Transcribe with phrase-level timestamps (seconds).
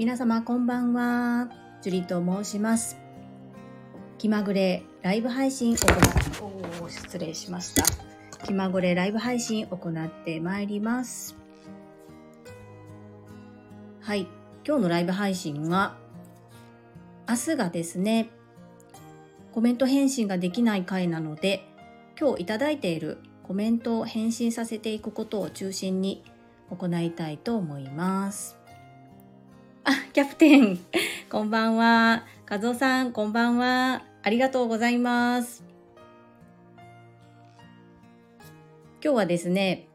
[0.00, 1.50] 皆様こんばんは。
[1.82, 2.96] ジュリと申します。
[4.16, 7.84] 気まぐれライブ配信を行っお失礼しました。
[8.46, 11.36] 気まぐれライブ配信を行ってまいります。
[14.00, 14.26] はい。
[14.66, 15.98] 今日のライブ配信は、
[17.28, 18.30] 明日がですね、
[19.52, 21.68] コメント返信ができない回なので、
[22.18, 26.24] 今日いただいているコメントを返信させていくことを中心に
[26.70, 28.59] 行いたいと思います。
[30.12, 30.78] キャプテン、
[31.28, 32.24] こんばんは。
[32.48, 34.04] 和夫さん、こんばんは。
[34.22, 35.64] ありがとうございます。
[39.02, 39.88] 今日はですね、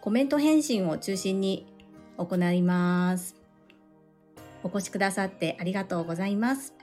[0.00, 1.66] コメント返信を中心に
[2.16, 3.36] 行います。
[4.64, 6.74] お越しくださってありがとうございます。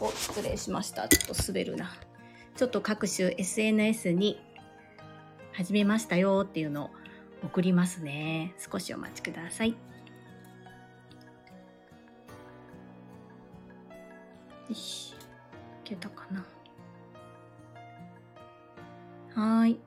[0.00, 1.08] お、失礼しました。
[1.08, 1.90] ちょっと滑るな。
[2.56, 4.38] ちょっと各種 SNS に
[5.52, 6.90] 始めましたよっていうのを
[7.44, 8.54] 送りますね。
[8.58, 9.87] 少しお待ちください。
[14.68, 15.12] よし。
[15.12, 15.14] い
[15.84, 16.44] けたかな。
[19.34, 19.78] はい。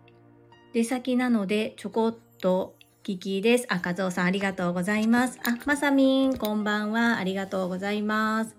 [0.74, 3.68] 出先なので、ちょこっと聞きです。
[3.70, 5.40] あ、和夫さんありがとうございます。
[5.44, 7.18] あ、まさみん、こんばんは。
[7.18, 8.56] ありがとうございます。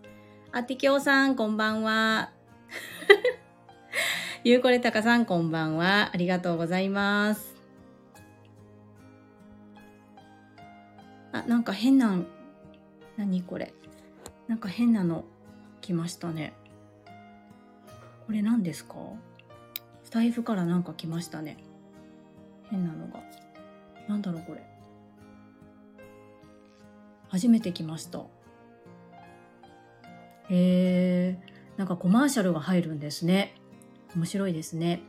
[0.52, 2.30] あ、てきょうさん、こんばんは。
[4.44, 6.10] ゆうこれたかさん、こんばんは。
[6.12, 7.56] ありがとうございます。
[11.32, 12.16] あ、なんか変な、
[13.16, 13.72] 何これ。
[14.46, 15.24] なんか変なの
[15.82, 16.54] 来ましたね。
[18.26, 18.94] これ何ですか？
[20.04, 21.58] スタイフからなんか来ましたね。
[22.70, 23.20] 変なのが。
[24.08, 24.62] なんだろうこれ。
[27.28, 28.20] 初めて来ました。
[30.48, 31.38] へえ、
[31.76, 33.54] なんかコマーシャルが入るんですね。
[34.14, 35.02] 面白いですね。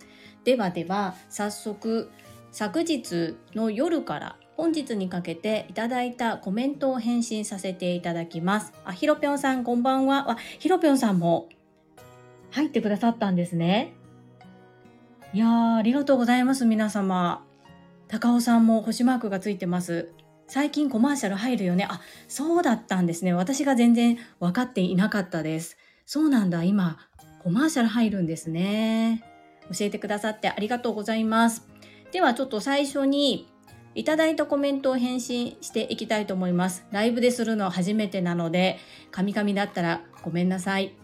[0.43, 2.09] ではでは、早速、
[2.51, 8.73] 昨日の夜から本日にかけていただいたコメントを返信させていただきます。
[8.85, 10.31] あ、ひろぴょんさんこんばんは。
[10.31, 11.49] あ、ひろぴょんさんも
[12.51, 13.93] 入ってくださったんですね。
[15.33, 17.43] いやー、ありがとうございます、皆様。
[18.07, 20.11] 高尾さんも星マークがついてます。
[20.47, 21.87] 最近コマーシャル入るよね。
[21.89, 23.33] あ、そうだったんですね。
[23.33, 25.77] 私が全然分かっていなかったです。
[26.05, 26.99] そうなんだ、今、
[27.41, 29.23] コマーシャル入るんですね。
[29.75, 31.67] 教えてくださってありがとうございます。
[32.11, 33.47] では、ちょっと最初に、
[33.95, 36.85] いただいたコメントを返信していきたいと思います。
[36.91, 38.79] ライブでするのは初めてなので、
[39.11, 40.95] カミカミだったらごめんなさい。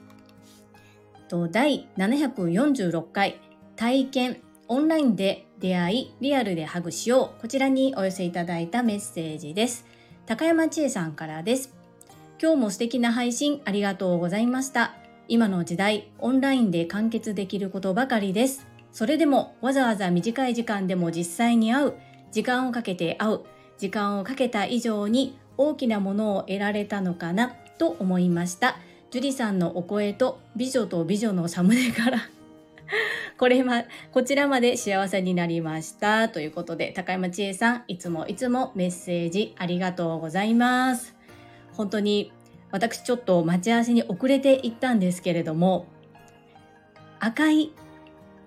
[1.27, 3.39] と第746回
[3.75, 7.41] 体験オンラインで出会いリアルでハグしよう。
[7.41, 9.85] こちらにお寄せいただいたメッセージです。
[10.25, 11.75] 高山千恵さんからです。
[12.41, 14.95] 今日も素敵な配信ありがとうございました。
[15.27, 18.67] 今の時代オンラインで完結できることばかりです。
[18.91, 21.93] それでもわざわざ短い時間でも実際に会う
[22.31, 23.39] 時間をかけて会う
[23.77, 27.53] 時間をかけた以上に大きなものを得られたのかな？
[27.77, 28.77] と思いました
[29.09, 32.19] 樹里さんのお声と美女と美女のサムネから
[33.37, 36.29] これま、こちらまで幸せになりました。
[36.29, 41.15] ということで、高山千恵さん、いつもいつもメッセージありがとうございます。
[41.73, 42.31] 本当に、
[42.71, 45.85] 私ちょっと待ち合わせに遅れていったんですけれども、
[47.19, 47.71] 赤い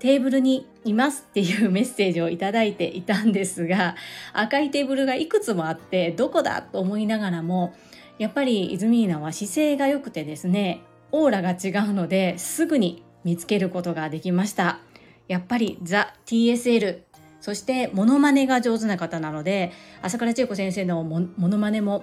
[0.02, 3.94] テーブルにいますっていうメッセージをいただいていたんですが、
[4.32, 7.72] 赤いテーブルがいくつもあって、どこだと思いながらも、
[8.18, 14.80] やっぱりイズミーナは姿勢が良くてですね、オーラが違うので、すぐに見つけることができました。
[15.28, 17.02] やっぱりザ・ TSL、
[17.41, 19.70] そしてモノマネが上手な方なので、
[20.02, 22.02] 朝倉千恵子先生のモモノマネも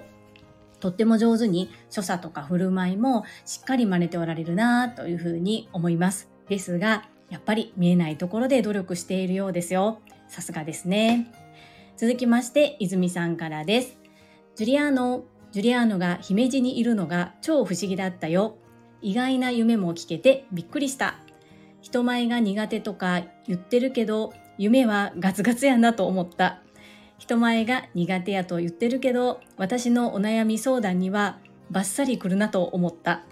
[0.80, 6.30] とっても上手に所作とか振る舞いもしっかり真似ておられるなというふうに思います。
[6.48, 10.00] ですが、やっぱり見えないところで努力しているようですよ。
[10.28, 11.32] さすがですね。
[11.96, 13.98] 続きまして、泉さんからです。
[14.56, 18.56] ジュリアーノ、ジュリアーノが姫路にいるのが超不思議だったよ。
[19.00, 21.16] 意外な夢も聞けてびっくりした。
[21.80, 26.60] 人前が苦手とか言ってるけど、夢はガツガツやなと思った。
[27.16, 31.38] 人前が苦手やと言ってるけど、私のお悩み相談には
[31.70, 33.22] バッサリ来るなと思った。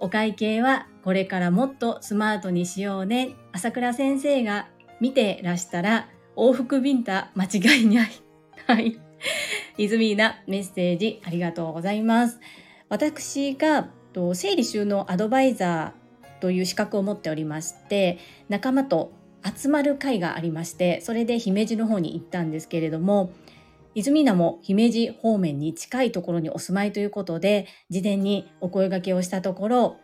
[0.00, 3.34] お会計はこれからもっとスマートにしようね。
[3.52, 4.68] 朝倉先生が
[5.00, 8.10] 見てらしたら往復ビンタ間違いない。
[8.66, 8.98] はい。
[9.76, 12.40] イズミーナメッセージありがとうございます。
[12.88, 13.88] 私が
[14.34, 18.18] 整理収納アドバイザーという資格を持っておりまして
[18.48, 19.12] 仲間と
[19.44, 23.32] 集まる会がありましてそれで姫路の方に行ったんですけれども
[23.94, 29.96] 泉名も姫路方面に近いところにお住まいということで事前にお声掛けをしたところ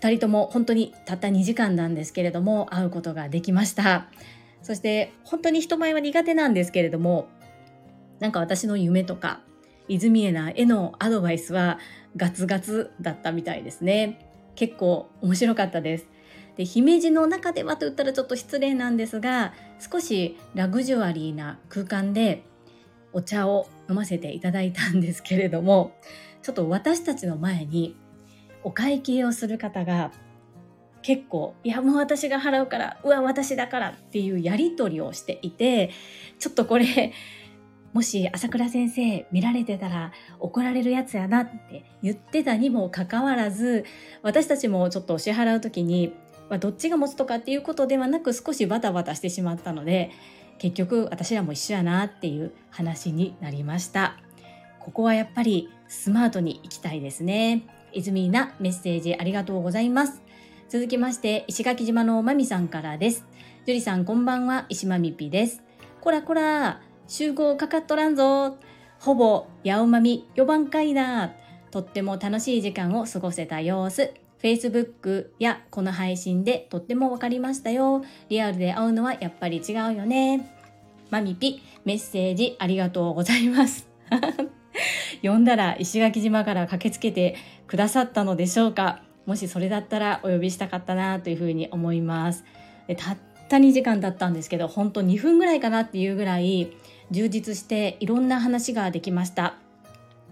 [0.00, 4.08] 2人とも本当にたった2時間なんですけれども会うことができました
[4.62, 7.28] そして本当に人前は苦手なんですけれども
[8.20, 9.40] なんか私の夢とか
[9.88, 11.78] 泉エナへのアドバイスは
[12.16, 14.18] ガツガツだったみたいですね。
[14.54, 16.06] 結構面白かったです。
[16.56, 22.44] で姫路の中ではと言ったらちょっと失礼なんですが少しラグジュアリーな空間で
[23.12, 25.94] お茶を飲ませていただいたんですけれども
[26.42, 27.94] ちょっと私たちの前に
[28.66, 30.10] お会計をする方が
[31.00, 35.92] 結構いやもう私が払うからうわ私だからっていうやり取りをしていて
[36.40, 37.12] ちょっとこれ
[37.92, 40.10] もし朝倉先生見られてたら
[40.40, 43.84] 怒られるやつやなって言ってたにもかかわらず
[44.22, 46.12] 私たちもちょっと支払う時に、
[46.50, 50.10] まあ、どっちが持つとかっていうことではなく少しバタバタしてしまったので
[50.58, 54.16] 結局私らも一緒やなっていう話になりました。
[54.80, 57.75] ここはやっぱりスマートに行きたいですね。
[57.96, 60.26] 泉なメッセージありがとうございます
[60.68, 63.24] 続きまして、石垣島のまみさんからです。
[63.66, 64.66] 樹里さん、こんばんは。
[64.68, 65.62] 石まみぴです。
[66.00, 68.58] こらこら、集合かかっとらんぞ。
[68.98, 71.34] ほぼ、やおまみ、4番階だ。
[71.70, 74.12] とっても楽しい時間を過ごせた様子。
[74.42, 78.04] Facebook やこの配信でとっても分かりましたよ。
[78.28, 80.52] リアルで会うのはやっぱり違うよね。
[81.10, 83.88] まみぴ、メッセージありがとうございます。
[85.22, 87.36] 読んだら石垣島から駆けつけて
[87.66, 89.02] くださったのでしょうか？
[89.26, 92.44] もしそれだったらお呼びしたかったなというふうに思います。
[92.86, 93.16] でたっ
[93.48, 96.72] た2時間だったんですけど本当2分ぐらいかなっていうぐらい
[97.10, 99.54] 充実していろんな話ができました。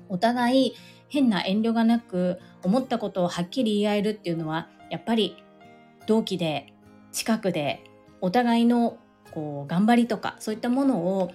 [0.08, 0.74] お互い
[1.08, 5.36] 変な遠慮がなく思ったことをはっきり言い合えるっていうのはやっぱり
[6.06, 6.72] 同期で
[7.12, 7.82] 近くで
[8.20, 8.98] お互いの
[9.32, 11.32] こう頑張りとかそういったものを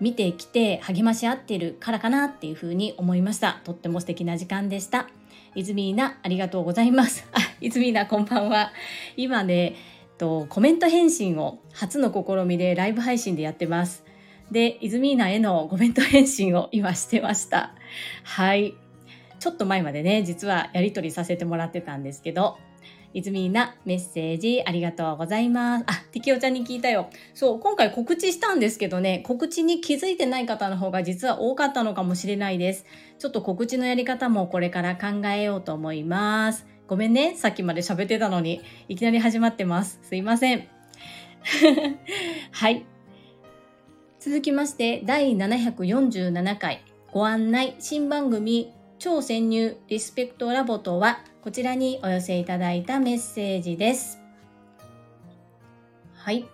[0.00, 5.08] 見てきて励まし合ってるからかなっていうふうに思いましたとっても素敵な時間でした
[5.54, 7.26] いずみーな、ありがとうございます。
[7.34, 8.72] あ、いずみーな、こんばんは。
[9.16, 9.74] 今ね、
[10.16, 14.04] とコメント返信を初の試みでライブ配信でやってます。
[14.52, 17.74] で、イズミーナへのコメント返信を 今してました。
[18.22, 18.74] はい。
[19.40, 22.58] ちょっと前までね、実はやり取りさせてもらってたんですけど、
[23.12, 25.84] いずみーなメッセージありがとうございます。
[25.86, 27.10] あ、てきおちゃんに聞いたよ。
[27.34, 32.86] そう、今回告知したんですけどね、告知に気づいてない方の方が実は多かったのかもしれないです。
[33.18, 36.66] ちょっと告知のやり方もこれから考えようと思います。
[36.86, 39.98] ごめんね、さっきまで喋ってたのに、いきなり始まってます。
[40.02, 40.68] すいません。
[42.52, 42.84] はい。
[44.20, 54.20] 続きまして、第747回ご案内新番組超潜入リスペクトラボとはこちらにお寄せいただいたメッセージです。
[56.12, 56.46] はい。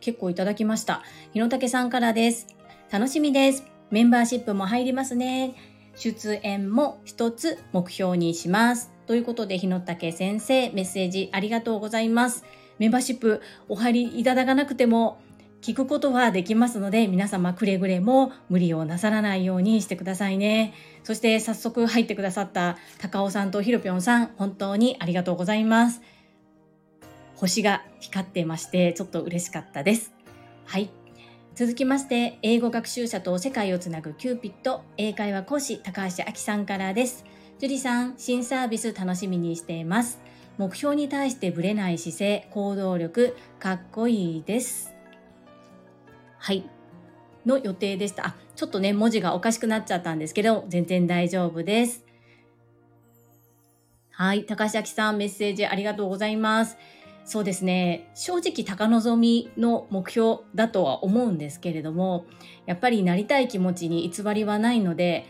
[0.00, 1.02] 結構いただきました。
[1.32, 2.48] 日野武さんからです。
[2.90, 3.64] 楽しみです。
[3.90, 5.54] メンバーシップも入りますね。
[5.96, 8.92] 出演も一つ目標にします。
[9.06, 12.44] ということで、日野武先生、メッセージありがとうございます。
[12.78, 13.40] メンバーシップ
[13.70, 15.16] お入りいただかなくても
[15.64, 20.74] 聞くことはできますので、皆様くれぐれも無理をなさらないようにしてくださいね。
[21.04, 26.02] そして早速入ってくださった高尾さんとひろぴょんさん、本当にありがとうございます。
[27.36, 30.12] 星が光ってまして、ちょっと嬉しかったです。
[30.66, 30.90] はい。
[31.54, 37.24] 続きまして、英語学習者と世界をつなぐキューピット、英会話講師、高橋明さんからです。
[37.58, 40.20] 樹里さん、新サービス楽しみにしています。
[40.58, 44.93] 目標に対してぶれない姿勢、行動力、かっこいいです。
[46.44, 46.62] はい。
[47.46, 48.26] の予定でした。
[48.26, 52.04] あ、ちょっとね、文字がおかしくなっちゃったんですけど、全然大丈夫です。
[54.10, 54.44] はい。
[54.44, 56.76] 高橋明さん、メッセージありがとうございます。
[57.24, 58.10] そうですね。
[58.14, 62.26] 正直高望みの目標だとは思うんですけれども、
[62.66, 65.24] やっぱりなりたい気持ちに偽りはないので、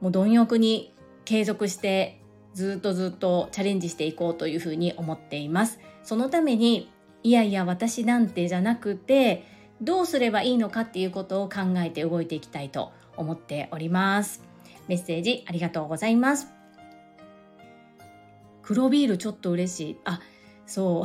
[0.00, 2.20] もう貪欲に継続して
[2.54, 5.78] ずっとずっとチャレンジしていこうというふうに思っています。
[6.02, 6.90] そのために、
[7.22, 14.42] いやいや私なんてじゃなくて、どうすればいいのかっていうことを考えて動いていきたいと思っております。
[14.88, 16.48] メッセージありがとうございます。
[18.62, 19.96] 黒ビールちょっと嬉しい。
[20.04, 20.20] あ、
[20.66, 21.04] そ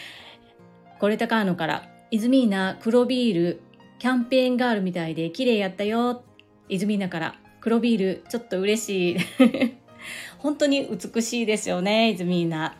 [1.00, 3.60] これ高野から、イズミーナ黒ビール
[3.98, 6.22] キャンペーンガールみたいで綺麗やったよ。
[6.68, 9.16] イズミーナから黒ビールちょっと嬉しい。
[10.38, 12.76] 本当に美しいですよね、イズミーナ。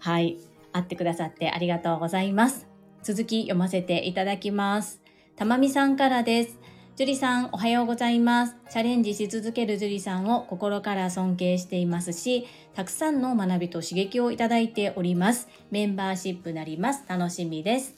[0.00, 0.38] はい。
[0.72, 2.67] 会ってくださってありがとうございます。
[3.02, 5.00] 続き読ませていただきます。
[5.36, 6.58] たまみさんからです。
[6.96, 8.56] 樹里さん、おはようございます。
[8.70, 15.48] チャレンジし続ける樹里さんを心から尊敬していますし、たくさんの学びと刺激をいただいております。
[15.70, 17.04] メンバーシップなります。
[17.06, 17.94] 楽しみです。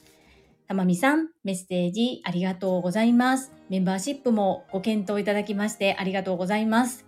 [0.67, 3.51] たまみさん、メッセージありがとうございます。
[3.69, 7.05] メンバーシップもご検討いただきましてありがとうございます。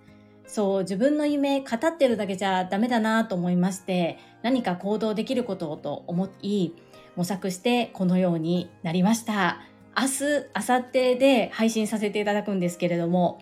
[0.48, 6.74] そう、自分の夢語ってるだけじゃダメだなと思いまして、何か行動できることをと思い、
[7.16, 9.62] 模索してこのようになりました。
[9.96, 13.40] 明日、明後日で配信させていただくんですけれども、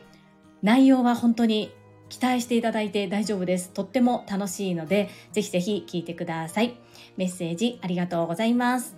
[0.62, 1.72] 内容は本当に
[2.10, 3.70] 期待していただいて大丈夫です。
[3.70, 6.76] とっても楽しいので、ぜひぜひ聞いてください。
[7.16, 8.98] メッセージありがとうございます。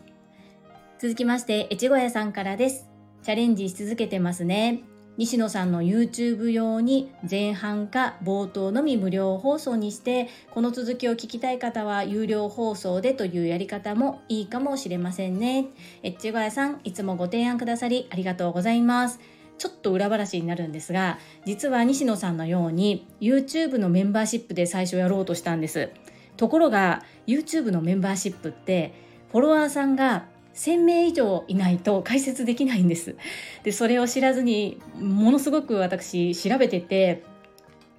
[1.00, 2.90] 続きまして、越後屋さんからです。
[3.22, 4.93] チャレンジし続けてますね。
[5.16, 15.68] 西野さんの YouTube 用に前半か冒頭のみ無料放送にしてこの続きを聞きたい方は有料放送でというやり方もいいかもしれませんね。
[16.02, 19.20] えっちごやさんいつもご提案くださりありがとうございます。
[19.60, 25.90] ちょっと裏話になるんですが実は西野さんのように YouTube のメンバーシップで最初やろうとしたんです。
[26.38, 28.94] ところが YouTube のメンバーシップって
[29.32, 33.16] フォロワーさんが1000名以上いないと解説できないんです。
[33.64, 37.24] で、それを知らずに、ものすごく私調べてて、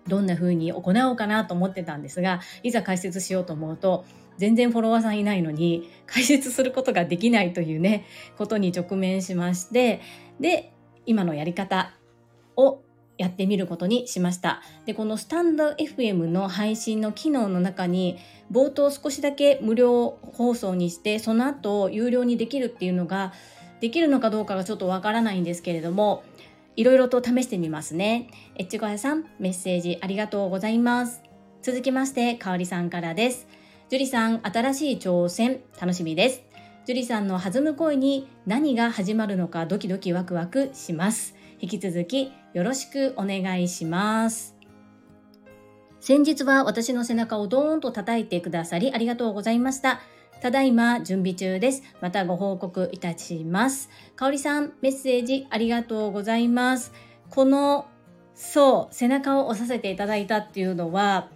[0.06, 4.04] どんな風に行おうかなと思ってたんですが、いざ解説しようと思うと、
[4.36, 8.04] 全然フォロワーさんいないのに、解説することができないというね、
[8.36, 10.00] ことに直面しまして、
[10.40, 10.72] で、
[11.06, 11.94] 今のやり方
[12.56, 12.80] を
[13.16, 14.62] やってみることにしました。
[14.86, 18.18] で、このスタンド FM の配信の機能の中に、
[18.50, 23.32] 冒頭少しだけ無料放送にして、その後有料にできるっていうのが、
[23.80, 26.24] できるのかどうかがちょっとわからないんですけれども、
[26.76, 28.28] いろいろと試してみますね。
[28.56, 31.22] えっちごやさん、メッセージありがとうございます。
[31.62, 33.46] 続きまして、かおりさんからです。
[33.90, 36.42] 樹里さん、新しい挑戦、楽しみです。
[36.86, 41.34] 樹里さんの弾む声に何が始まるのかドキドキワクワクします。
[41.60, 44.56] 引き続きよろしくお願いします。
[45.98, 50.00] 先日は私の背中をドーンと叩いてくださりありがとうございました。
[50.40, 51.82] ただいま準備中です。
[52.00, 53.90] またご報告いたします。
[54.14, 56.92] かおりさん、メッセージありがとうございます。
[57.28, 57.86] この、
[58.34, 61.30] そう、背中を押させていただいたっていうのは、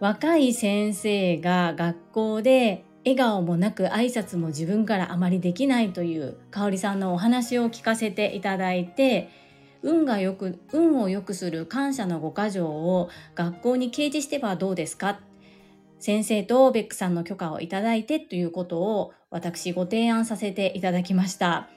[0.00, 9.30] 若い先生が学校で笑顔もなく挨拶も自分からあまりできないという香里さんのお話を聞かせていただいて
[9.82, 15.20] 運がよく運を良くする感謝のご箇条を学校に掲示してはどうですか？
[15.98, 21.68] 先生とベックさんの許可をいただいてということを私ご提案させていただきました。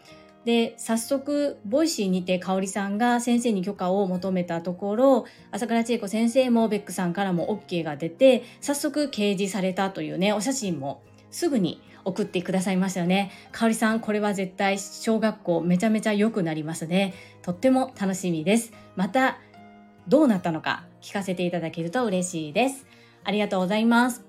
[0.45, 13.31] で、早速、ボイシーにて香里さんが先生に許可を求めたところ、朝倉千恵子先生もベックさんからも OK が出て、早速掲示されたというね、お写真もすぐに送ってくださいましたよね。
[13.51, 17.13] かおりさん、これは絶対小学校めちゃめちゃ良くなりますね。
[17.41, 18.71] とっても楽しみです。
[18.95, 19.39] また、
[20.07, 22.85] どうなったのか聞かせていただけると嬉しいです。
[23.23, 24.25] ありがとうございます。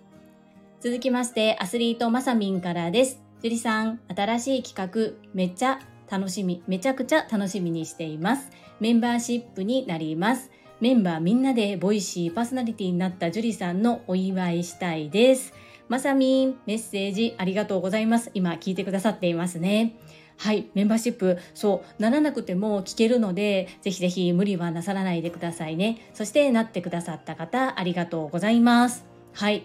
[0.81, 3.21] 続きまして、アスリートまさみんからです。
[3.43, 8.51] 樹里さん、新しい企画、めっちゃ楽しみ、めちゃくちゃ楽しみにしています。
[8.81, 10.51] メンバーシップになります。
[10.81, 15.55] メンバーみんなでボイシーパーソナリティになった樹里さんのお祝いしたいです。
[15.89, 18.31] まさみん、メッセージありがとうございます。
[18.33, 19.97] 今聞いてくださっていますね。
[20.39, 25.99] はい、メンバーシップ、そう、ならなくても聞けるので、ぜひぜひ無理はなさらないでくださいね。
[26.15, 29.05] そして、なってくださった方、ありがとうございます。
[29.33, 29.63] はい、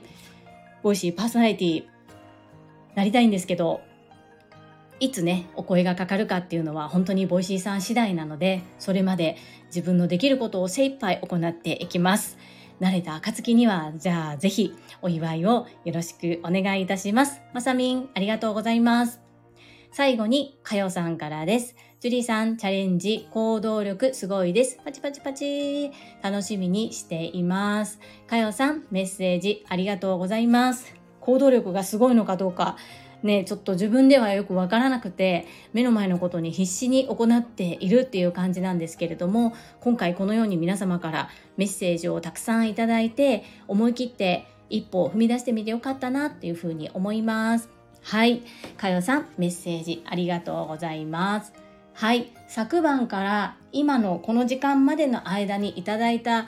[0.83, 1.83] ボイシーパーソナリティ、
[2.95, 3.81] なりたいんですけど、
[4.99, 12.37] いつね、お声がかかるかっていうのは本当にボイシーさん次第なので、それまで自分のできることを精一杯行っていきます。
[12.79, 17.41] なれた暁には、じゃあぜひお祝いをよろしくお願いいたします。
[17.53, 19.19] まさみん、ありがとうございます。
[19.91, 21.75] 最後に、かよさんからです。
[21.99, 24.79] ジュリーさん、チャレンジ、行動力すごいです。
[24.85, 25.91] パチパチパチ。
[26.21, 27.99] 楽しみにしています。
[28.27, 30.93] かよさん、メッセージありがとうございます。
[31.19, 32.77] 行動力がすごいのかどうか、
[33.21, 47.69] ね、ちょっと自分ではよくわからなくて、目の前のことに必死に行っているっていう感じなんですけれども、今回このように皆様からメッセージをたくさんいただいて、思い切って一歩踏み出してみてよかったなっていうふうに思います。
[48.01, 48.41] はい。
[48.77, 51.53] かよさん、メッセージありがとうございます。
[51.93, 52.31] はい。
[52.47, 56.47] 昨晩から今のこの時間までの間にいただいた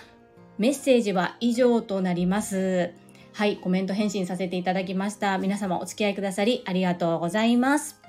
[0.58, 2.94] メッセージは以上となります。
[3.42, 5.40] はい、コメント返信させていただきました。
[5.40, 8.00] 皆様お付き合いくださりありがとうございます。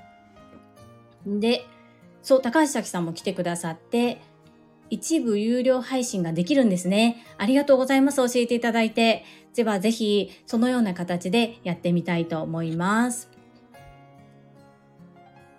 [1.25, 1.65] で、
[2.21, 4.21] そう、高橋咲さんも来てくださって、
[4.91, 7.25] 一部有料配信ができるんですね。
[7.39, 8.17] ありがとうございます。
[8.17, 9.25] 教えていただいて。
[9.55, 13.27] ではぜひ、そのような形でやってみたいと思います。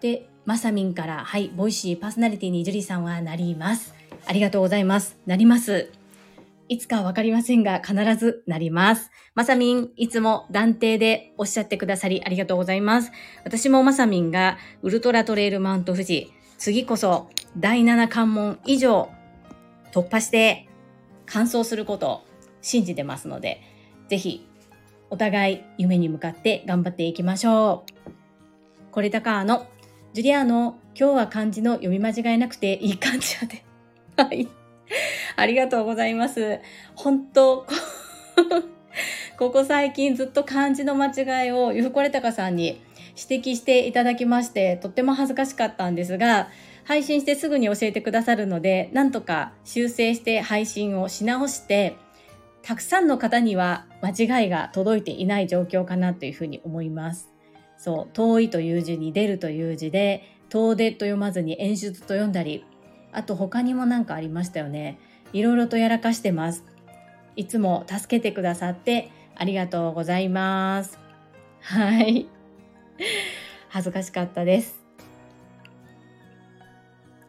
[0.01, 3.93] で、まさみんから、はい、ボイシーパーソナリティにジュリさんはなります。
[4.25, 5.17] ありがとうございます。
[5.27, 5.91] なります。
[6.69, 9.11] いつかわかりませんが、必ずなります。
[9.35, 13.13] まさみん、いつも断定でおっしゃってくださりありがとうございます。
[13.45, 17.29] 私もまさみんがウルトラトレイルマウント富士、次こそ
[17.59, 19.11] 第7関門以上
[19.93, 20.69] 突破して
[21.27, 22.23] 完走することを
[22.63, 23.61] 信じてますので、
[24.09, 24.47] ぜひ
[25.11, 28.11] お互い夢に向かって頑張っていきましょう。
[28.91, 29.67] これ高の
[30.15, 33.65] ジュリアーノ、今日は漢字の読み間違えなくていい感じやで。
[34.17, 34.64] はい。
[35.37, 36.61] ありがとうございます。
[36.95, 37.67] 本当
[39.39, 42.81] ここ最近ずっと漢字の間違いをゆふこれたかさんに
[43.29, 46.49] 指摘していただきまして、とっても恥ずかしかったんですが、
[46.85, 51.97] 配信してすぐに教えてくださるので、なんとか修正して配信をし直して、
[52.63, 57.31] たくさんの方には間違いが届いていない状況かなというふうに思います。
[57.77, 62.65] そう、遠いという字に出るという字で、遠出と読まずに演出と読んだり、
[63.13, 64.99] あと他にも何かありましたよね。
[65.35, 66.65] いろいろとやらかしてます。
[67.37, 70.99] いつも助けてくださってありがとうございます。
[71.61, 72.29] はい。
[73.69, 74.81] 恥ずかしかったです。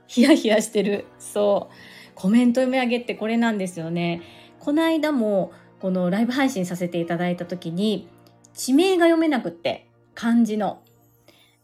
[0.05, 1.05] ヒヤヒヤしてる。
[1.17, 1.73] そう。
[2.13, 4.21] コメント読み上げってこれなんですよね。
[4.59, 8.07] この間もこのライブ配信させていただいた時に
[8.53, 10.83] 地名が読めなくって漢字の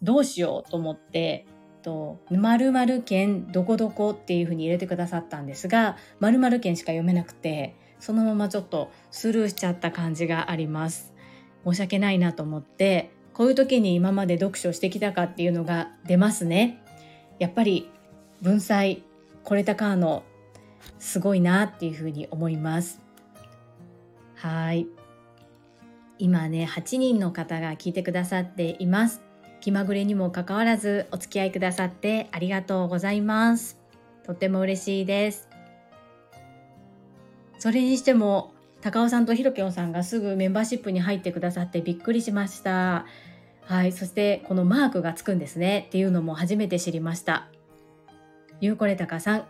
[0.01, 1.45] どうしようと思って
[1.81, 11.13] と〇〇県どこどこっていうふうに入れてくださったんですが〇〇県しか読めなくてそのままちょっとスルーしちゃった感じがあります。
[11.63, 16.83] 申し訳ないなと思ってこういう時に今まで読書してきたかっていうのが出ますね。
[17.39, 17.89] やっぱり
[18.41, 19.03] 文才
[19.43, 20.23] これたかの
[20.99, 22.99] すごいなっていうふうに思います。
[24.35, 24.87] はい。
[26.17, 29.21] 今ね8人の方が聞いてくださっています。
[29.61, 33.79] 気まぐれにもかかわらずお付き合いくださってありがとうございます。
[34.25, 35.47] とっても嬉しいです。
[37.59, 43.05] それにしても高尾さんとひろぴょんさんがすぐメンバーシップに入ってくださってびっくりしました。
[43.61, 45.85] はいそしてこのマークがつくんですね。
[45.87, 47.47] っていうのも初めて知りました。
[48.59, 49.45] ゆうこれたかさん。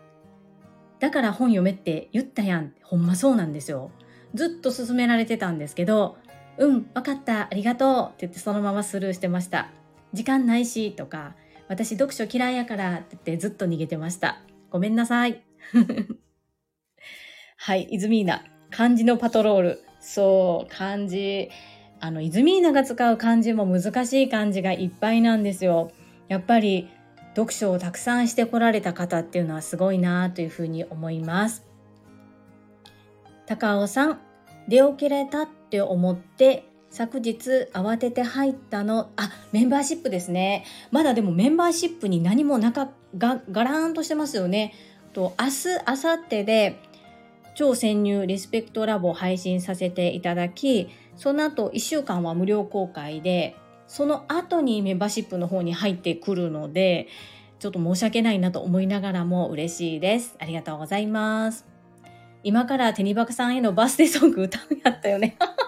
[0.99, 2.73] だから本読めって言ったやん。
[2.83, 3.91] ほんまそうなんですよ。
[4.33, 6.17] ずっと勧められてたんですけど
[6.57, 7.43] うん分かった。
[7.43, 8.05] ありがとう。
[8.07, 9.69] って言ってそのままスルーしてました。
[10.13, 11.35] 時間ないしとか
[11.67, 15.41] 私読書嫌いやからってってずっと逃げてましたごめんなさい
[17.63, 18.43] はい、イズミーナ。
[18.71, 19.83] 漢字のパトロール。
[19.99, 21.51] そう、漢字。
[21.99, 25.91] あの、イズミーナが使う漢字も難しい漢字がいっぱいなんですよ。
[26.27, 26.89] やっぱり、
[27.35, 31.63] 読書をたくさんしてこられた方っていうのはすごいなというふうに思います。
[33.45, 34.21] 高尾さん、
[34.67, 40.65] 出遅れたって思って昨日慌てて入ったの、あ、メンバーシップですね。
[40.91, 44.73] まだでもメンバーシップに何もなか、が、ガラーンとしてますよね。
[45.13, 46.79] と、明日、明後日で
[47.55, 53.55] 超潜入リスペクトラボを配信させていただき、その後1週間は無料公開で、
[53.87, 57.07] その後にメンバーシップの方に入ってくるので、
[57.59, 60.35] ちょっと申し訳ないなと思いながらも嬉しいです。
[60.39, 61.65] ありがとうございます。
[62.43, 65.37] 今からテニバカさんへのバースデーソング歌うんやったよね。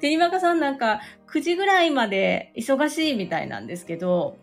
[0.00, 1.00] テニバカさんなんか
[1.32, 4.36] 9時ぐらいまで忙しいみたいなんですけど、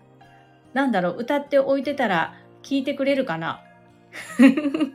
[0.74, 3.62] なんだろう、歌っておいてたら聞いてくれるかな？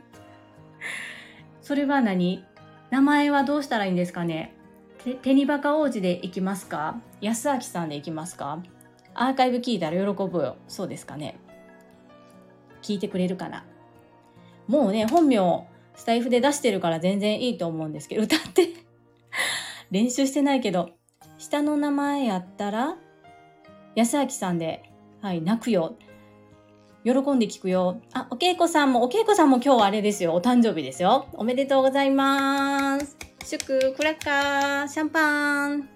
[1.61, 2.45] それは何？
[2.89, 4.53] 名前はどうしたらいいんですかね？
[5.23, 7.01] テニバカ王子で行きますか？
[7.21, 8.61] 安明さんで行きますか？
[9.13, 10.57] アーカイブ聞いたら喜ぶよ。
[10.67, 11.37] そうですかね？
[12.81, 13.65] 聞いてくれるかな？
[14.67, 18.69] もうね、本名、スタイフで出してるから全然いいと思うんですけど、歌って。
[19.91, 20.91] 練習してないけど、
[21.37, 22.95] 下の名前やったら、
[23.93, 24.83] 安明さんで、
[25.21, 25.97] はい、泣くよ。
[27.03, 27.99] 喜んで聞くよ。
[28.13, 30.33] あ、お稽古さんも、お稽古さんも今日はあれですよ。
[30.33, 31.27] お誕生日ですよ。
[31.33, 33.17] おめでとうございます。
[33.45, 35.89] 祝、クラッカー、シャンパン。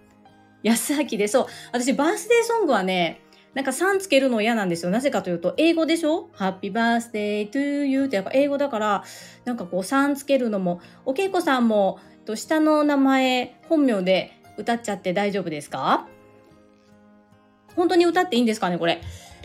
[0.61, 1.45] 安明で、そう。
[1.71, 3.21] 私、バースデーソングはね、
[3.53, 4.91] なんか3つけるの嫌なんですよ。
[4.91, 6.27] なぜかというと、英語でしょ？
[6.33, 9.03] ハッピーバースデートゥーユーってやっぱ英語だから、
[9.45, 16.07] なんかこう3つけるのも、お稽古さんも、と下の名前、本名で歌っちゃって大丈夫ですか？
[17.75, 19.01] 本当に歌っていいんですかねこれ。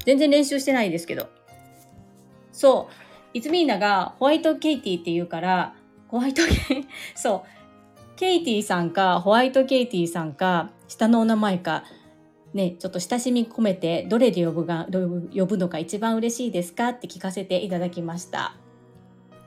[0.06, 1.28] 全然練習してないですけど。
[2.52, 2.94] そう。
[3.34, 5.74] イズミーナがホワイトケイティって言うから、
[6.08, 8.16] ホワイトケイ、 そう。
[8.16, 11.84] ケイティさんか、ホワイトケイティさんか、下のお名前か、
[12.54, 14.86] ね、ちょっと親しみ込めて、どれで呼ぶが、
[15.34, 16.88] 呼ぶのが一番嬉しいですか？
[16.90, 18.54] って聞かせていただきました。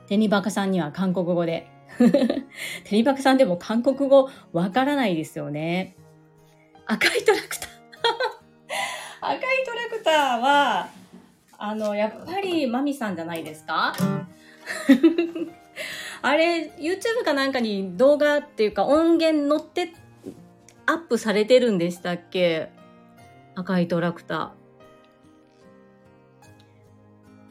[0.08, 1.68] テニバカさんには韓国語で。
[1.98, 5.96] テニバカさんでも韓国語わからないですよね。
[6.86, 7.70] 赤いトラクター
[9.34, 10.88] 赤いトラクターは、
[11.56, 13.94] あの、やっぱりマミさんじゃないですか？
[16.22, 19.92] あれ、YouTube かなんかに動画っていうか音源載って
[20.86, 22.70] アップされてるんでしたっけ？
[23.54, 24.50] 赤いトラクター。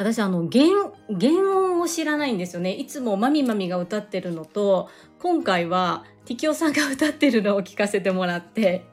[0.04, 0.66] 私あの原
[1.10, 4.90] 原音を知らないんですよねいつもマミマミが歌ってるのと
[5.20, 8.86] 今回はティキオさんが歌ってるのを聞かせてもらって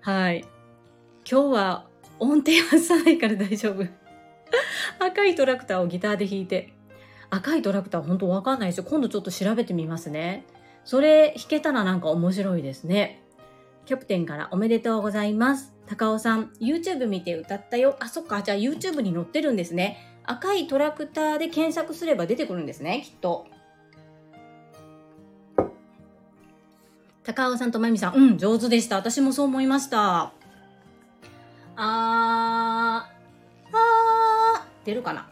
[0.00, 0.44] はい
[1.30, 1.86] 今日は
[2.18, 3.86] 音程はさないから大丈夫
[4.98, 6.74] 赤いトラクターをギターで弾いて。
[7.30, 8.84] 赤いトラクター本当わかんないですよ。
[8.84, 10.46] 今度ちょっと調べてみますね。
[10.84, 13.22] それ弾けたらなんか面白いですね。
[13.84, 15.77] キャプテンからおめでとうございます。
[15.88, 17.96] 高尾さん、YouTube 見て歌ったよ。
[17.98, 18.42] あ、そっか。
[18.42, 19.96] じゃあ YouTube に載ってるんですね。
[20.24, 23.46] 赤いトラクターで検索すれば出てくるんですね、きっと。
[27.24, 28.96] 高尾さんとまゆみさん、うん、上手でした。
[28.96, 30.32] 私もそう思いました。
[31.76, 35.28] あー、あー、出るかな。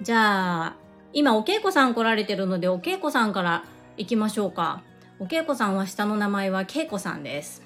[0.00, 0.76] じゃあ、
[1.12, 3.64] 今お稽古さん来られてるので、お稽古さんから
[3.98, 4.82] 行きましょうか。
[5.18, 7.65] お稽古さんは下の名前は稽古さんです。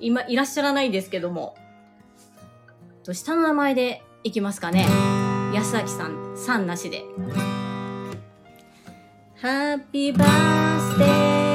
[0.00, 1.56] 今いらっしゃらないですけども。
[3.04, 4.86] と下の名前でいきますかね。
[5.54, 7.04] 安明さん、さんなしで。
[9.42, 11.49] Happy birthday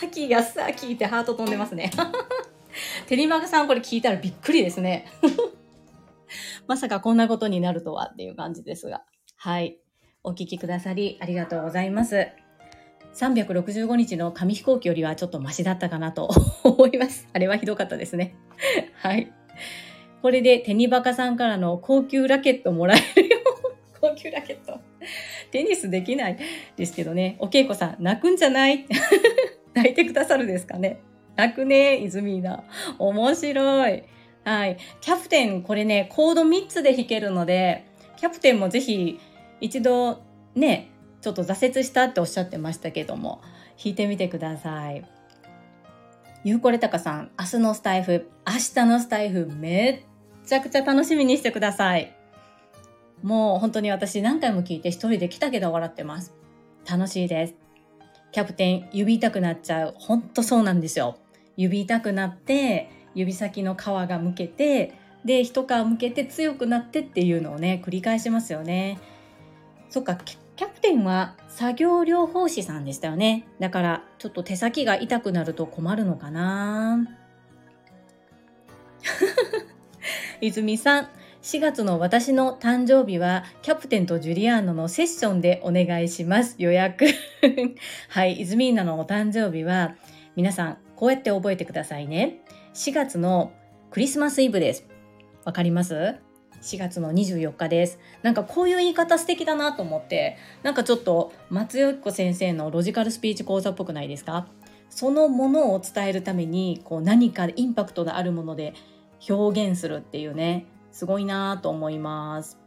[0.00, 0.56] 安明、安
[0.88, 1.90] 明ってハート飛んでますね。
[3.08, 5.06] テリマグさんこれ聞いたらびっくりですね。
[6.66, 9.02] まさかこんなことになるとはっていう感じですが。
[9.36, 9.78] はい。
[10.22, 12.28] お聞きくださりありがとうございます。
[13.14, 16.28] 365日の紙飛行機よりはちょっとマシだったかなと
[16.62, 17.26] 思います。
[17.32, 18.34] あれはひどかったですね。
[18.94, 19.32] はい。
[20.22, 23.38] これでテニバカさんからの高級ラケットもらえるよ。
[24.00, 24.78] 高級ラケット。
[25.50, 26.38] テニスできない
[26.76, 27.36] ですけどね。
[27.40, 28.86] お稽古さん、泣くんじゃない？
[29.74, 31.00] 泣いてくださるですかね？
[31.36, 32.64] 泣くね、イズミーナ。
[32.98, 34.02] 面白い。
[34.44, 34.76] はい。
[35.00, 39.18] キャプテン、これね、コード3つで弾けるので、キャプテンもぜひ
[39.60, 40.22] 一度
[40.54, 43.40] ね、ちょっと挫折したっておっしゃってましたけども、
[43.82, 45.04] 弾いてみてください。
[46.44, 50.00] ゆうこれたかさん、明日のスタイフ、明日のスタイフめっ
[50.46, 52.14] ちゃくちゃ楽しみにしてください。
[53.22, 56.32] もう本当に私何回も聞いて一人で来たけど笑ってます。
[56.90, 57.54] 楽しいです。
[58.32, 59.94] キャプテン、指痛くなっちゃう。
[59.98, 61.18] ほんとそうなんですよ。
[61.56, 68.98] 指痛くなって、指先の皮がむけて、で、一皮むけて強くなってっていうのをね、繰り返しますよね。
[69.88, 73.48] そっか、キャプテンは作業療法士さんでしたよね。
[73.58, 77.04] だから、ちょっと手先が痛くなると困るのかな
[80.40, 81.08] 泉さん、
[81.42, 86.54] 4月の私の誕生日はキャプテンとジュリアーノのセッションでお願いします。
[86.58, 87.06] 予約。
[88.10, 89.96] はい、イズミーナのお誕生日は
[90.36, 92.40] 皆さんこうやって覚えてくださいね。
[92.74, 93.52] 4月の
[93.90, 94.86] クリスマスイブです。
[95.46, 96.16] わかります
[96.60, 97.98] ?4 月の24日です。
[98.22, 104.46] なんかこういう言い方素敵だなと思って、なんかちょっと松代子先生のロジカルスピーチ講座っぽくないですか？
[104.90, 108.74] そのものを伝えるためにこう何かインパクトのあるもので
[109.26, 112.58] 表現するっていうねすごいなと思います。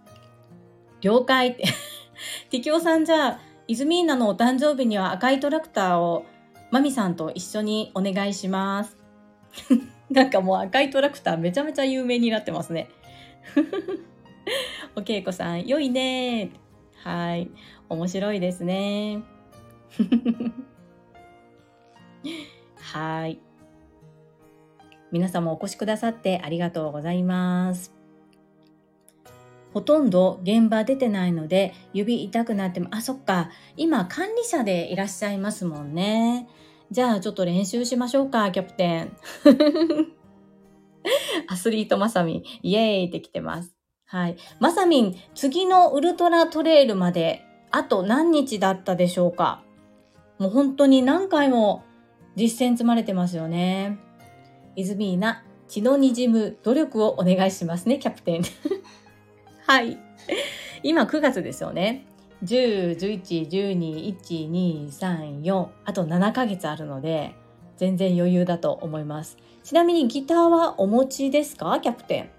[1.01, 1.63] 了解って。
[2.49, 6.25] ティキオさんじゃあ、イズミーナのお誕生日には赤いトラクターを
[6.71, 8.97] マミさんと一緒にお願いします。
[10.09, 12.89] なんかもう赤いトラクターめちゃめちゃ有名になってますね。
[14.95, 16.51] お稽古さん、良いね
[17.03, 17.49] はい。
[17.89, 19.21] 面白いですね。
[22.81, 23.39] はい。
[25.12, 27.92] 皆様お越しくださってありがとうございます。
[29.73, 36.47] ほとんど現場出てないので、指痛くなっても、あ、そっか、今管理者でいらっしゃいますもんね。
[36.91, 39.17] じゃあちょっと練習しましょうか、キャプテン。
[41.49, 43.75] アスリートマサミン、イエーイって来てます。
[44.05, 44.36] はい。
[44.59, 49.63] マサミン、次のウルトラトレイルまで、あと何日だったでしょうか
[50.38, 51.83] もう本当に何回も
[52.36, 53.97] 実践積まれてますよね。
[54.75, 58.43] イズミーナ、血の滲む努力をお願いしますね、キャプテン。
[59.65, 59.97] はい。
[60.84, 62.06] 今9月ですよね。
[62.43, 65.67] 10、11、12、1、2、3、4。
[65.86, 67.34] あと7ヶ月あるので、
[67.78, 69.38] 全然余裕だと思います。
[69.63, 71.80] ちなみにギターはお持ちですか？
[71.80, 72.30] キャプテン。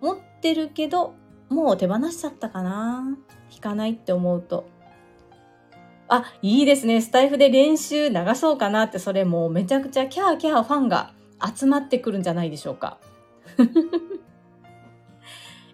[0.00, 1.14] 持ってるけど、
[1.48, 3.16] もう手放しちゃったかな
[3.50, 4.64] 弾かないって思うと。
[6.08, 7.00] あ、いいですね。
[7.00, 11.12] スタイフで練習流そうかなって、それもうめちゃくちゃキャーキャーファンが
[11.56, 12.98] 集まってくるんじゃないでしょうか。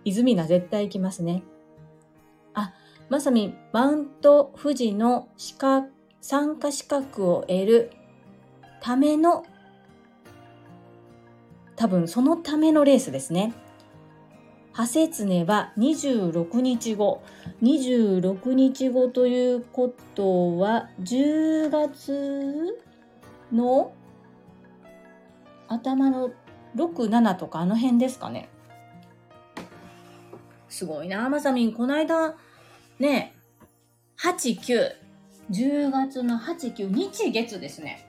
[0.09, 1.43] 泉名絶対行きますね。
[2.55, 2.73] あ、
[3.09, 5.91] まさみ、マウント富士の資格、
[6.21, 7.91] 参加資格を得る
[8.81, 9.45] ための、
[11.77, 13.55] 多分そのためのレースですね。
[14.73, 17.23] ハセツネは26日後。
[17.63, 22.79] 26日後ということは、10月
[23.53, 23.93] の
[25.67, 26.31] 頭の
[26.77, 28.49] 6、7とかあの辺ですかね。
[30.69, 31.73] すごいな、まさみん。
[31.73, 32.35] この間、
[32.99, 33.35] ね、
[34.19, 35.09] 8、9。
[35.51, 38.07] 10月の8、9、日月ですね。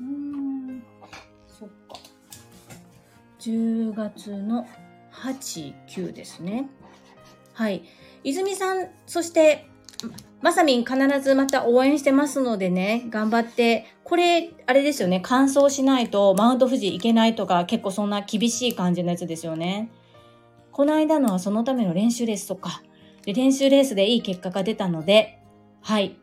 [0.00, 0.82] うん、
[1.46, 1.98] そっか。
[3.40, 4.66] 10月の
[5.12, 6.68] 8、9ですね。
[7.52, 7.82] はい。
[8.24, 9.66] 泉さん、そして、
[10.40, 19.90] まさみん必ずまた応援してますのでね、頑張って、これ、あれですよね、完走しないとマウント富士行けないとか、結構そんな厳しい感じのやつですよね。
[20.72, 22.82] この間のはそのための練習レースとか、
[23.24, 25.38] で練習レースでいい結果が出たので、
[25.82, 26.16] はい。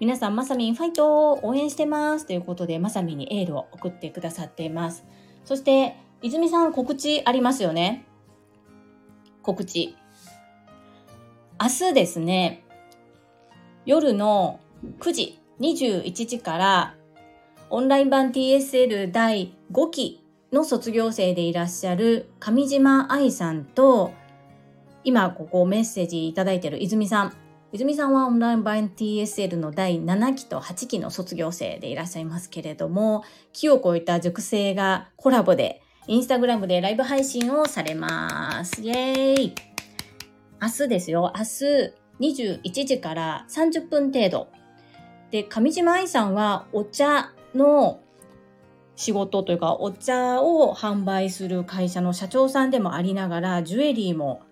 [0.00, 5.04] 皆さん、まさみんファイト応援してますということで、まさみんにエールを送ってくださっています。
[5.44, 8.04] そして、泉さん告知ありますよね？
[9.42, 9.96] 告知。
[11.60, 12.64] 明日ですね、
[13.84, 14.60] 夜の
[15.00, 16.94] 9時、21時から、
[17.70, 20.21] オンライン版 TSL 第5期
[20.52, 24.12] の卒業生でいらっしゃる上島愛さんと、
[25.02, 27.36] 今ここメッセージいただいている泉さん。
[27.72, 38.82] 泉さんはオンライン版 TSL の第7期と8期の卒業生でいらっしゃいますけれども、木を越えた塾生がコラボでインスタグラムでライブ配信をされます。
[38.82, 39.54] イェーイ
[40.60, 41.32] 明日ですよ。
[41.34, 41.44] 明
[42.20, 44.48] 日21時から30分程度。
[45.30, 48.01] で、上島愛さんはお茶の
[48.96, 54.42] 仕事というか、お茶を販売する会社の社長さんでもありながら、ジュエリーも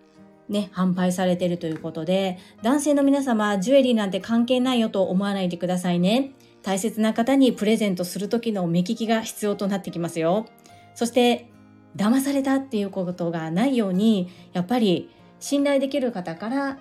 [0.48, 6.32] ね、販売されているということで、男性の皆様、ジュエリーなんて関係ないよと思わないでくださいね。
[6.62, 10.46] 大切な方にプレゼントする時の目利きが必要となってきますよ。
[10.94, 11.50] そして
[11.96, 16.78] 騙されたっていうことがないようにやっぱり信頼できる方から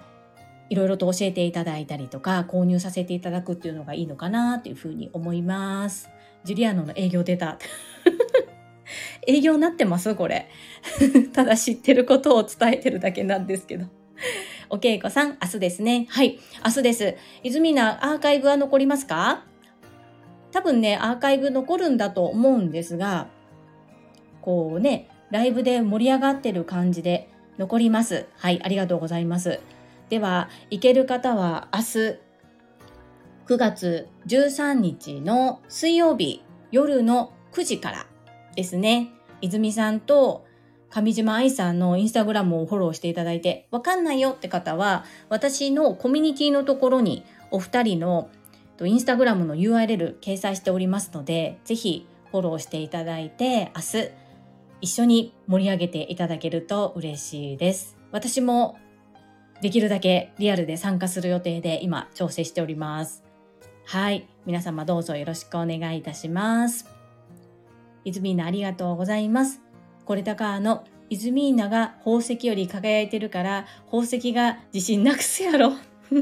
[0.69, 6.09] いろいろと教えていただいたりとか購入させていただくっていうのがいいのかなというふうに思います。
[6.43, 7.57] ジュリアーノの営業出た。
[9.27, 10.49] 営業なってますこれ。
[11.33, 13.85] ただ知ってることを伝えてるだけなんですけど。
[14.69, 16.05] お稽古さん、明日ですね。
[16.09, 17.15] はい、明日です。
[17.43, 19.43] 泉なアーカイブは残りますか？
[20.51, 23.27] 多分ね、アーカイブ残るんだと思うんですが、
[24.41, 28.27] こうね、ライブで盛り上がってる感じで残ります。
[28.35, 29.59] はい、ありがとうございます。
[30.09, 32.19] では、行ける方は明日、
[33.49, 38.05] 9月13日の水曜日夜の9時から
[38.55, 39.09] ですね、
[39.41, 40.45] 泉さんと
[40.91, 48.29] 上島愛さんのインスタグラムをフォローしていただいて、わかんないよって方は、私のコミュニティのところにお二人の
[48.83, 54.11] インスタグラムの URL 掲載しておりますので、ぜひフォローしていただいて、明日
[54.81, 57.97] 一緒に盛り上げていただけると嬉しいです。
[58.11, 58.77] 私も
[59.63, 63.23] できるだけリアルで参加する予定で今調整しております。
[63.89, 64.27] はい。
[64.45, 66.85] 皆様どうぞよろしくお願いいたします。
[68.05, 69.61] イズミーナありがとうございます。
[70.05, 75.71] これたかのイズミーナが宝石より輝いてるから宝石が自信なくすやろ。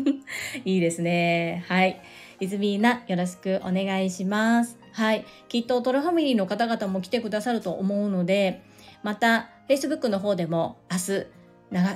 [0.64, 1.66] いいですね。
[1.68, 2.00] はい。
[2.40, 4.80] イズミーナよろしくお願いします。
[4.94, 5.26] はい。
[5.50, 8.64] きっとトラファミリーの方々も来てくださると思うので、
[9.04, 11.28] また Facebook の方でも明日、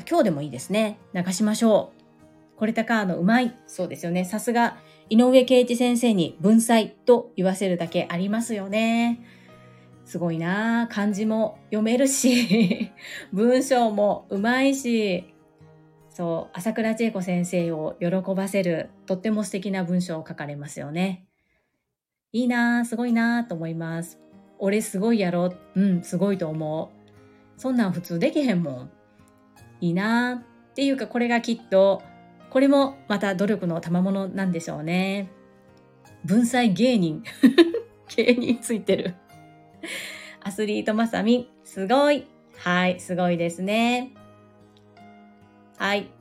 [0.10, 1.00] 今日でもいいですね。
[1.14, 2.01] 流しましょう。
[2.62, 3.56] これたかのうまい。
[3.66, 4.24] そうですよね。
[4.24, 4.78] さすが
[5.10, 9.26] 井上圭一先生に文才と言わせるだけありますよね。
[10.06, 12.92] すごいな漢字も読めるし、
[13.34, 15.34] 文章もうまいし、
[16.12, 21.26] そう、朝倉千恵子先生を喜ばせるとっても素敵な文章を書かれますよね。
[22.32, 24.20] いいなすごいなと思います。
[24.60, 27.60] 俺すごいやろうん、すごいと思う。
[27.60, 28.92] そんなん普通できへんもん。
[29.80, 32.04] いいなっていうかこれがきっと、
[32.52, 35.32] これもまた努力の賜物なんでしょうね。
[36.24, 37.24] 文才芸人。
[38.16, 39.16] 芸人ついてる。
[40.42, 42.28] アスリートまさみ、すごい。
[42.58, 44.12] はい、すごいですね。
[45.78, 46.12] はい。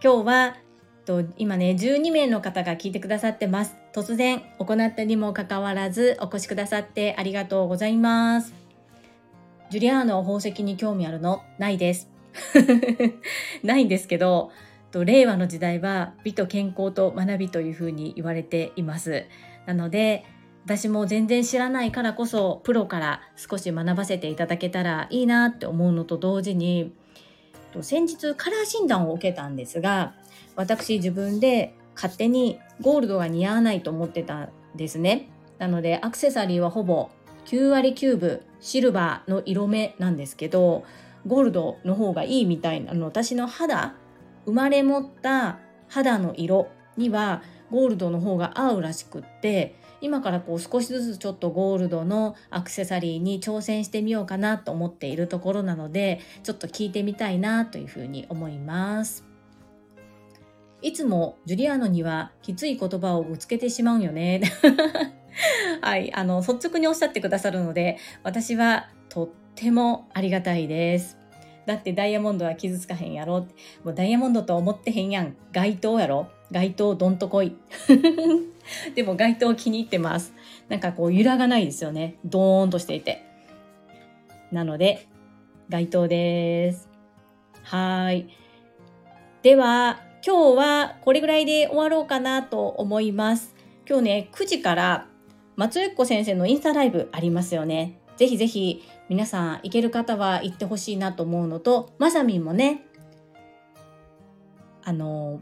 [0.00, 0.56] 今日は
[1.08, 8.52] と今ね12名の方が聞いてくださってます突然行ったにもかかわらずお越しくださってありがとうございます
[9.70, 11.42] ジュリアーノ宝石に興味あるの？
[11.58, 12.10] ないです
[13.64, 14.52] ないんですけど
[14.90, 19.24] と令和の時代は美と健康と学びというふうに言われています。
[19.66, 20.24] なので
[20.64, 26.92] 私も全然知らないからこそプロから少し学ばせていただけたらいいなって思うのと同時に
[27.80, 30.14] 先日カラー診断を受けたんですが
[30.56, 35.30] 私自分で勝手にゴールドが似合わないと思ってたんですね。
[35.58, 37.10] なのでアクセサリーはほぼ
[37.46, 40.84] 9割9分シルバーの色目なんですけど
[41.26, 43.94] ゴールドの方がいいみたいなの私の肌
[44.48, 45.58] 生まれ持った
[45.88, 59.26] 肌の色にはゴールドの方が合うらしくって今からこう少しずつちょっとゴールドのアクセサリーに挑戦してみようかなと思っているところなのでちょっと聞いてみたいなというふうに思います。
[60.80, 64.40] いつもジュリアーノにはきつい言葉をぶつけてしまうよね。
[65.82, 71.17] はい、あの率直におっしゃってくださるので私はとってもありがたいです。
[71.68, 73.40] だってダイヤモンドは傷つかへんやろ？
[73.84, 75.36] もうダイヤモンドと思ってへんやん。
[75.52, 76.28] 街灯やろ？
[76.50, 77.54] 街灯どんとこい。
[78.96, 80.32] でも街灯気に入ってます。
[80.70, 82.14] なんかこう揺らがないですよね。
[82.24, 83.22] ドーンとしていて。
[84.50, 85.08] なので、
[85.68, 86.88] 街灯です。
[87.64, 88.28] はい。
[89.42, 93.54] では、今日はこれぐらいで終わろうかなと思います。
[93.86, 95.06] 今日ね、9時から
[95.56, 97.98] 松江子先生のインスタライブありますよね。
[98.16, 102.84] ぜひぜひ皆さん行ける方は行ってほしいなと思うのと、まさみんもね、
[104.84, 105.40] あの、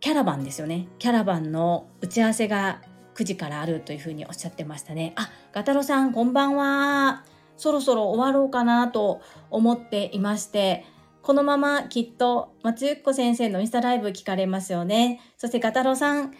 [0.00, 0.88] キャラバンですよね。
[0.98, 2.80] キャラバンの打ち合わせが
[3.14, 5.12] 9時からあるというふうにおっしゃってましたね。
[5.16, 7.24] あ、ガタロさんこんばんは。
[7.56, 10.84] そろそろ終わろうかなと思っていまして、
[11.22, 15.20] このままきっと松ゆっこ先生のインスタライブ聞かれますよね。
[15.36, 16.32] そしてガタロさん、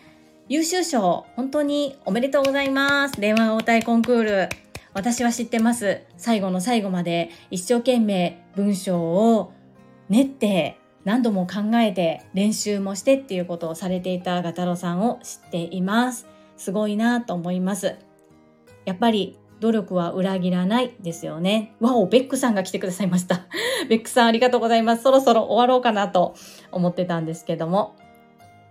[0.49, 3.21] 優秀賞、本当におめでとうございます。
[3.21, 4.68] 電話応対コンクール。
[4.99, 6.01] 私は知ってます。
[6.17, 9.53] 最後の最後まで一生懸命文章を
[10.09, 16.27] 練って何度も考えて練習もしてっていうことをされていたガタロさんを知っています。
[16.57, 17.95] すごいなと思います。
[18.87, 21.77] やっぱり努力は裏切らないですよね。
[21.79, 23.43] わお、ベックさんが来てくださいました。
[23.89, 25.05] ベックさんありがとうございます。
[25.05, 26.35] そろそろ終わろうかなと
[26.73, 27.95] 思ってたんですけども。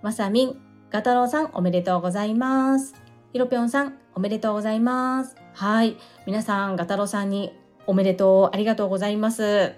[0.02, 0.58] まさみん、
[0.90, 2.96] ガタロウさんおめでとうございます。
[3.32, 5.47] ひろぴょんさんおめでとうございます。
[5.58, 5.98] はい。
[6.28, 7.52] 皆さん、ガタロさんに
[7.88, 9.74] おめでとう、ありがとうございます。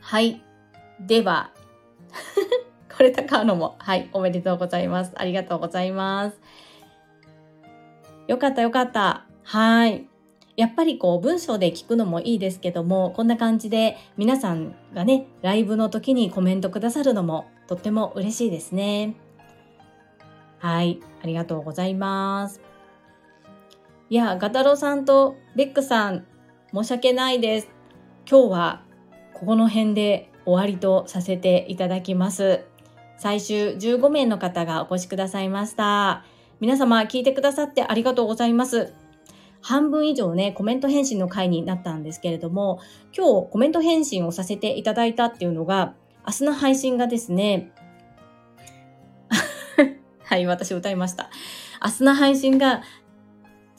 [0.00, 0.40] はい。
[1.00, 1.50] では、
[2.96, 5.10] これ高野も、はい、おめでとうございます。
[5.16, 6.40] ありがとうございます。
[8.28, 9.26] よかったよかった。
[9.42, 10.06] はい。
[10.56, 19.16] やっぱりこう文章で聞くのもいいですけども、こんな感じで皆さんがね、ライブの時にコメントくださるのもとっても嬉しいですね。
[20.58, 22.65] はい、ありがとうございます。
[24.08, 26.26] いや、ガタロさんとベックさん、
[26.72, 27.68] 申し訳ないです。
[28.30, 28.82] 今日は
[29.34, 32.64] ここの辺で終わりとさせていただきます。
[33.18, 36.24] 最終15名の方がお越しくださいました。
[36.60, 38.94] 皆様聞いてくださってありがとうございます。
[39.60, 42.78] 半分以上ね、コメント返信の回になったんですけれども、
[43.12, 47.72] 今日コメント返信をさせていただいたっていうのが、明日の配信がですね、
[50.22, 51.28] はい、私歌いました。
[51.84, 52.82] 明日の配信が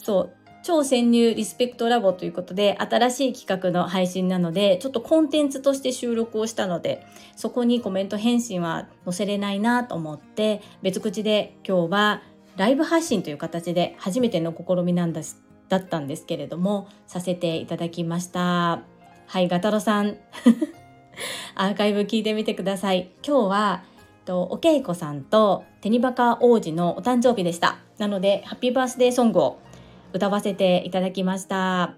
[0.08, 12.22] そう、超潜入リスペクトラボということで、新しい企画の配信なので、ちょっとコンテンツとして収録をしたので、そこにコメント返信は載せれないなと思って、別口で今日は
[12.56, 18.84] ライブ配信という形で初めての試みなんです、だったんですけれども、させていただきました。
[19.26, 20.15] はい、ガタロさん。
[21.56, 23.12] アーカイブ聞いてみてください。
[23.28, 23.84] 今日は、
[24.24, 27.80] とおけいこさんとテニバカ王子のお誕生日でした。
[27.98, 29.60] なので、ハッピーバースデーソングを
[30.13, 31.96] 歌わせていただきました。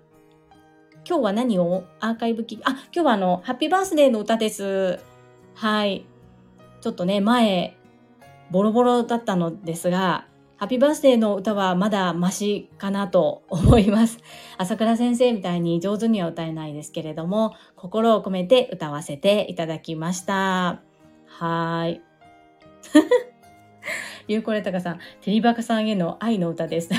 [1.08, 1.86] 今日は何を？
[2.00, 5.00] アーカイブき、あ、今日はあの、ハッピーバースデーの歌です。
[5.56, 6.06] はい。
[6.82, 7.78] ちょっとね、前、
[8.52, 14.20] ボロボロだったのですが、ハッピーバースデーの歌はまだマシかなと思います。
[14.58, 20.82] 朝倉先生みたいに上手には歌えないですけれども、心を込めて歌わせていただきました。
[21.28, 22.02] はい。
[24.28, 26.90] ゆうこれたかさん、テリバカさんへの愛の歌です。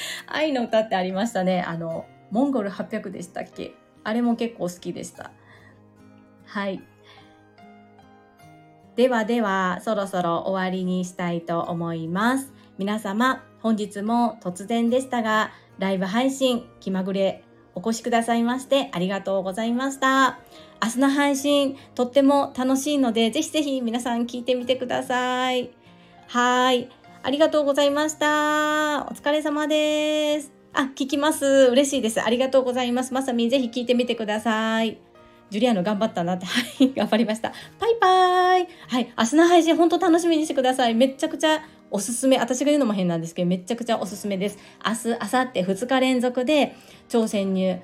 [0.26, 1.62] 愛の歌ってありましたね。
[1.62, 3.74] あの、モンゴル800でしたっけ？
[4.04, 5.30] あれも結構好きでした。
[6.46, 6.82] はい。
[8.96, 12.52] ではでは、そろそろ終わりにしたいと思います。
[12.78, 17.44] 皆様、本日も突然でしたが、ライブ配信気まぐれ
[17.74, 20.40] お越しくださいましてありがとうございました。
[20.82, 25.70] 明日の配信とっても楽しいので、ぜひぜひ皆さん聞いてみてください。
[26.26, 26.88] はい。
[27.22, 29.06] ありがとうございました。
[29.10, 30.52] お疲れ様です。
[30.72, 31.44] あ、聞きます。
[31.70, 32.22] 嬉しいです。
[32.22, 33.12] ありがとうございます。
[33.12, 34.98] まさみん、ぜひ聞いてみてください。
[35.50, 37.52] ジュリアーノ頑張ったなって、 はい、頑張りました。
[37.80, 40.94] バイバーイはい、明日の配信本当楽しみにしてください。
[40.94, 44.58] めっちゃくちゃおすすめ、私が言うのも変なんですけど、めちゃくちゃおすすめです。
[44.86, 46.76] 明日、明後日2日連続で、
[47.08, 47.80] 超潜入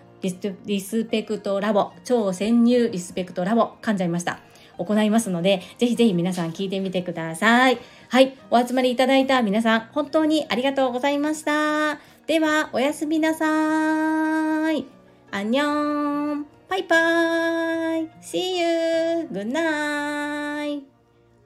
[0.65, 4.41] リスペクトラボ、超潜入リスペクトラボ、噛んじゃいました。
[4.79, 7.79] 行いますので、ぜひぜひ皆さん聞いてみてください。
[8.09, 11.99] はい、お集まりいただいた皆さん、本当にありがとうございました。
[12.27, 14.87] では、おやすみなさい。
[15.31, 16.47] あんにょーん。
[16.69, 18.09] バイバーイ。
[18.23, 19.29] See you.
[19.33, 20.83] Good night.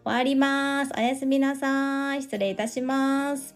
[0.05, 0.93] 終わります。
[0.97, 2.23] おやすみなさい。
[2.23, 3.55] 失礼いたします。